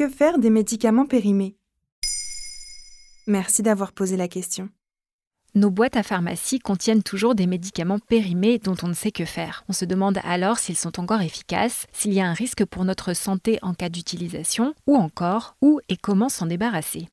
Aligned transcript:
Que 0.00 0.08
faire 0.08 0.38
des 0.38 0.48
médicaments 0.48 1.04
périmés? 1.04 1.58
Merci 3.26 3.62
d'avoir 3.62 3.92
posé 3.92 4.16
la 4.16 4.28
question. 4.28 4.70
Nos 5.54 5.70
boîtes 5.70 5.98
à 5.98 6.02
pharmacie 6.02 6.58
contiennent 6.58 7.02
toujours 7.02 7.34
des 7.34 7.46
médicaments 7.46 7.98
périmés 7.98 8.58
dont 8.58 8.76
on 8.82 8.88
ne 8.88 8.94
sait 8.94 9.10
que 9.10 9.26
faire. 9.26 9.62
On 9.68 9.74
se 9.74 9.84
demande 9.84 10.18
alors 10.24 10.58
s'ils 10.58 10.78
sont 10.78 10.98
encore 10.98 11.20
efficaces, 11.20 11.86
s'il 11.92 12.14
y 12.14 12.20
a 12.22 12.26
un 12.26 12.32
risque 12.32 12.64
pour 12.64 12.86
notre 12.86 13.12
santé 13.12 13.58
en 13.60 13.74
cas 13.74 13.90
d'utilisation, 13.90 14.72
ou 14.86 14.96
encore 14.96 15.56
où 15.60 15.80
et 15.90 15.98
comment 15.98 16.30
s'en 16.30 16.46
débarrasser. 16.46 17.08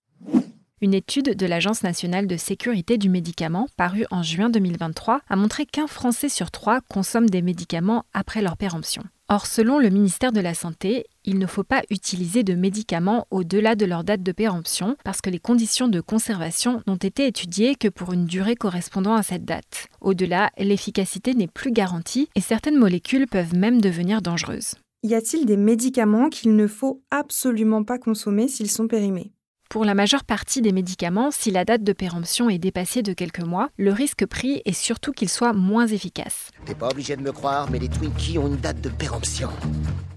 Une 0.80 0.94
étude 0.94 1.36
de 1.36 1.46
l'Agence 1.46 1.84
nationale 1.84 2.26
de 2.26 2.38
sécurité 2.38 2.98
du 2.98 3.10
médicament, 3.10 3.68
parue 3.76 4.06
en 4.12 4.24
juin 4.24 4.50
2023, 4.50 5.20
a 5.28 5.36
montré 5.36 5.66
qu'un 5.66 5.88
Français 5.88 6.30
sur 6.30 6.52
trois 6.52 6.80
consomme 6.80 7.30
des 7.30 7.42
médicaments 7.42 8.06
après 8.14 8.42
leur 8.42 8.56
péremption. 8.56 9.04
Or, 9.30 9.46
selon 9.46 9.78
le 9.78 9.90
ministère 9.90 10.32
de 10.32 10.40
la 10.40 10.54
Santé, 10.54 11.06
il 11.26 11.38
ne 11.38 11.48
faut 11.48 11.66
pas 11.66 11.84
utiliser 11.90 12.44
de 12.44 12.56
médicaments 12.56 13.28
au-delà 13.30 13.76
de 13.76 13.86
leur 13.86 14.06
date 14.06 14.24
de 14.24 14.32
péremption 14.32 14.96
parce 15.04 15.20
que 15.20 15.30
les 15.30 15.40
conditions 15.40 15.90
de 15.90 16.00
conservation 16.00 16.82
n'ont 16.88 16.96
été 16.96 17.28
étudiées 17.28 17.76
que 17.76 17.90
pour 17.90 18.14
une 18.14 18.26
durée 18.26 18.56
correspondant 18.56 19.16
à 19.16 19.24
cette 19.24 19.44
date. 19.44 19.88
Au-delà, 20.00 20.50
l'efficacité 20.58 21.34
n'est 21.34 21.48
plus 21.48 21.72
garantie 21.72 22.30
et 22.36 22.42
certaines 22.42 22.78
molécules 22.78 23.28
peuvent 23.28 23.54
même 23.54 23.82
devenir 23.82 24.22
dangereuses. 24.22 24.76
Y 25.04 25.14
a-t-il 25.14 25.46
des 25.46 25.58
médicaments 25.58 26.30
qu'il 26.30 26.56
ne 26.56 26.66
faut 26.66 27.02
absolument 27.12 27.84
pas 27.84 28.00
consommer 28.00 28.48
s'ils 28.48 28.72
sont 28.72 28.88
périmés? 28.88 29.34
Pour 29.70 29.84
la 29.84 29.96
majeure 29.96 30.24
partie 30.24 30.62
des 30.62 30.72
médicaments, 30.72 31.30
si 31.32 31.52
la 31.52 31.66
date 31.66 31.84
de 31.84 31.94
péremption 31.94 32.50
est 32.50 32.58
dépassée 32.58 33.02
de 33.02 33.14
quelques 33.14 33.44
mois, 33.44 33.70
le 33.78 33.92
risque 33.92 34.26
pris 34.26 34.62
est 34.66 34.74
surtout 34.74 35.12
qu'ils 35.12 35.30
soient 35.30 35.54
moins 35.54 35.88
efficaces. 35.88 36.52
T'es 36.66 36.74
pas 36.76 36.90
obligé 36.90 37.16
de 37.16 37.22
me 37.22 37.32
croire, 37.32 37.70
mais 37.70 37.80
les 37.80 37.90
Twinkies 37.90 38.38
ont 38.38 38.48
une 38.48 38.58
date 38.58 38.80
de 38.82 38.90
péremption. 38.90 39.50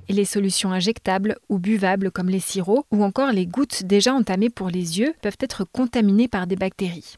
Et 0.08 0.12
les 0.12 0.24
solutions 0.24 0.72
injectables 0.72 1.36
ou 1.48 1.58
buvables 1.58 2.10
comme 2.10 2.28
les 2.28 2.40
sirops 2.40 2.86
ou 2.90 3.02
encore 3.04 3.32
les 3.32 3.46
gouttes 3.46 3.84
déjà 3.84 4.14
entamées 4.14 4.50
pour 4.50 4.68
les 4.68 4.98
yeux 4.98 5.14
peuvent 5.22 5.36
être 5.40 5.64
contaminées 5.64 6.28
par 6.28 6.46
des 6.46 6.56
bactéries. 6.56 7.16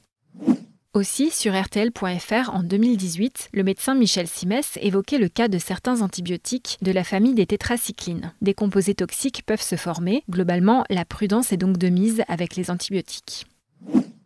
Aussi, 0.94 1.30
sur 1.30 1.58
RTL.fr 1.58 2.50
en 2.52 2.62
2018, 2.62 3.48
le 3.54 3.62
médecin 3.62 3.94
Michel 3.94 4.28
Simès 4.28 4.78
évoquait 4.82 5.16
le 5.16 5.30
cas 5.30 5.48
de 5.48 5.56
certains 5.56 6.02
antibiotiques 6.02 6.76
de 6.82 6.92
la 6.92 7.02
famille 7.02 7.32
des 7.32 7.46
tétracyclines. 7.46 8.34
Des 8.42 8.52
composés 8.52 8.94
toxiques 8.94 9.42
peuvent 9.46 9.62
se 9.62 9.76
former. 9.76 10.22
Globalement, 10.28 10.84
la 10.90 11.06
prudence 11.06 11.50
est 11.50 11.56
donc 11.56 11.78
de 11.78 11.88
mise 11.88 12.22
avec 12.28 12.56
les 12.56 12.70
antibiotiques. 12.70 13.46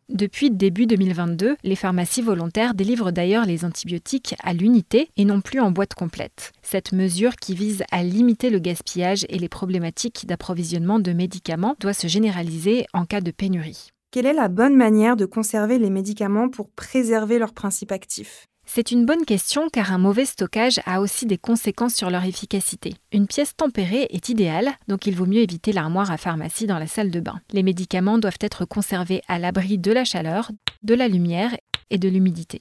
Depuis 0.08 0.50
début 0.50 0.86
2022, 0.86 1.56
les 1.62 1.76
pharmacies 1.76 2.22
volontaires 2.22 2.74
délivrent 2.74 3.12
d'ailleurs 3.12 3.46
les 3.46 3.64
antibiotiques 3.64 4.34
à 4.42 4.52
l'unité 4.52 5.10
et 5.16 5.24
non 5.24 5.42
plus 5.42 5.60
en 5.60 5.70
boîte 5.70 5.94
complète. 5.94 6.52
Cette 6.62 6.90
mesure 6.90 7.36
qui 7.36 7.54
vise 7.54 7.84
à 7.92 8.02
limiter 8.02 8.50
le 8.50 8.58
gaspillage 8.58 9.24
et 9.28 9.38
les 9.38 9.48
problématiques 9.48 10.26
d'approvisionnement 10.26 10.98
de 10.98 11.12
médicaments 11.12 11.76
doit 11.78 11.92
se 11.92 12.08
généraliser 12.08 12.86
en 12.92 13.04
cas 13.04 13.20
de 13.20 13.30
pénurie. 13.30 13.92
Quelle 14.10 14.26
est 14.26 14.32
la 14.32 14.48
bonne 14.48 14.76
manière 14.76 15.16
de 15.16 15.26
conserver 15.26 15.78
les 15.78 15.90
médicaments 15.90 16.48
pour 16.48 16.70
préserver 16.70 17.38
leur 17.38 17.52
principe 17.52 17.92
actif 17.92 18.46
c'est 18.68 18.90
une 18.90 19.06
bonne 19.06 19.24
question 19.24 19.68
car 19.72 19.92
un 19.92 19.98
mauvais 19.98 20.24
stockage 20.24 20.80
a 20.86 21.00
aussi 21.00 21.24
des 21.24 21.38
conséquences 21.38 21.94
sur 21.94 22.10
leur 22.10 22.24
efficacité. 22.24 22.94
Une 23.12 23.28
pièce 23.28 23.54
tempérée 23.56 24.08
est 24.10 24.28
idéale, 24.28 24.72
donc 24.88 25.06
il 25.06 25.14
vaut 25.14 25.24
mieux 25.24 25.40
éviter 25.40 25.72
l'armoire 25.72 26.10
à 26.10 26.16
pharmacie 26.16 26.66
dans 26.66 26.80
la 26.80 26.88
salle 26.88 27.12
de 27.12 27.20
bain. 27.20 27.40
Les 27.52 27.62
médicaments 27.62 28.18
doivent 28.18 28.40
être 28.40 28.64
conservés 28.64 29.22
à 29.28 29.38
l'abri 29.38 29.78
de 29.78 29.92
la 29.92 30.04
chaleur, 30.04 30.50
de 30.82 30.94
la 30.94 31.06
lumière 31.06 31.56
et 31.90 31.98
de 31.98 32.08
l'humidité. 32.08 32.60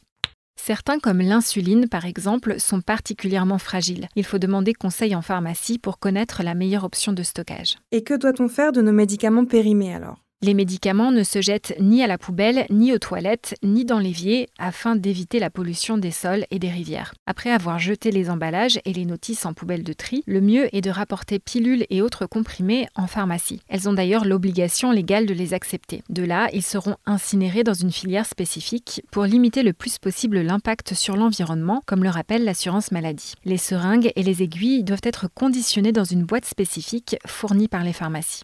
Certains, 0.58 1.00
comme 1.00 1.22
l'insuline 1.22 1.90
par 1.90 2.06
exemple, 2.06 2.60
sont 2.60 2.82
particulièrement 2.82 3.58
fragiles. 3.58 4.08
Il 4.16 4.26
faut 4.26 4.40
demander 4.40 4.74
conseil 4.74 5.16
en 5.16 5.24
pharmacie 5.24 5.80
pour 5.80 5.98
connaître 5.98 6.44
la 6.44 6.54
meilleure 6.54 6.84
option 6.84 7.14
de 7.14 7.24
stockage. 7.24 7.78
Et 7.92 8.04
que 8.04 8.14
doit-on 8.14 8.48
faire 8.48 8.72
de 8.72 8.82
nos 8.82 8.94
médicaments 8.94 9.46
périmés 9.46 9.94
alors? 9.94 10.25
Les 10.46 10.54
médicaments 10.54 11.12
ne 11.12 11.24
se 11.24 11.42
jettent 11.42 11.74
ni 11.80 12.04
à 12.04 12.08
la 12.08 12.18
poubelle, 12.18 12.68
ni 12.70 12.94
aux 12.94 13.00
toilettes, 13.00 13.56
ni 13.64 13.84
dans 13.84 13.98
l'évier, 13.98 14.48
afin 14.60 14.96
d'éviter 14.96 15.40
la 15.40 15.50
pollution 15.50 15.98
des 15.98 16.12
sols 16.12 16.46
et 16.52 16.60
des 16.60 16.70
rivières. 16.70 17.16
Après 17.26 17.50
avoir 17.50 17.80
jeté 17.80 18.12
les 18.12 18.30
emballages 18.30 18.80
et 18.86 18.94
les 18.94 19.06
notices 19.06 19.46
en 19.46 19.54
poubelle 19.54 19.84
de 19.84 19.94
tri, 19.94 20.24
le 20.28 20.42
mieux 20.42 20.74
est 20.76 20.82
de 20.82 20.92
rapporter 20.92 21.40
pilules 21.40 21.86
et 21.90 22.02
autres 22.02 22.28
comprimés 22.28 22.88
en 22.96 23.08
pharmacie. 23.08 23.62
Elles 23.68 23.90
ont 23.90 23.94
d'ailleurs 23.94 24.26
l'obligation 24.26 24.92
légale 24.92 25.26
de 25.26 25.34
les 25.34 25.54
accepter. 25.54 26.04
De 26.10 26.24
là, 26.24 26.50
ils 26.54 26.64
seront 26.64 26.96
incinérés 27.08 27.64
dans 27.64 27.74
une 27.74 27.92
filière 27.92 28.28
spécifique 28.28 29.02
pour 29.12 29.24
limiter 29.24 29.64
le 29.64 29.74
plus 29.74 29.98
possible 29.98 30.42
l'impact 30.42 30.94
sur 30.94 31.18
l'environnement, 31.18 31.82
comme 31.88 32.04
le 32.04 32.10
rappelle 32.10 32.46
l'assurance 32.46 32.92
maladie. 32.92 33.34
Les 33.46 33.58
seringues 33.58 34.12
et 34.16 34.24
les 34.24 34.44
aiguilles 34.44 34.84
doivent 34.84 35.00
être 35.04 35.28
conditionnées 35.28 35.92
dans 35.92 36.04
une 36.04 36.24
boîte 36.24 36.46
spécifique 36.46 37.18
fournie 37.26 37.68
par 37.68 37.84
les 37.84 37.94
pharmacies. 37.94 38.44